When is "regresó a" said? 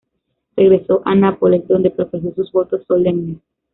0.55-1.13